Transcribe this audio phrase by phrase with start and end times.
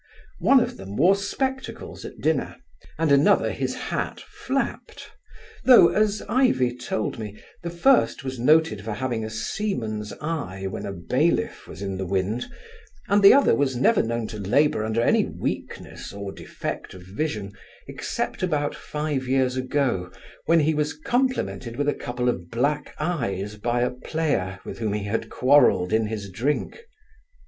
[0.39, 2.55] One of them wore spectacles at dinner,
[2.97, 5.11] and another his hat flapped;
[5.63, 10.87] though (as Ivy told me) the first was noted for having a seaman's eye, when
[10.87, 12.47] a bailiff was in the wind;
[13.09, 17.51] and the other was never known to labour under any weakness or defect of vision,
[17.87, 20.11] except about five years ago,
[20.47, 24.93] when he was complimented with a couple of black eyes by a player, with whom
[24.93, 26.85] he had quarrelled in his drink.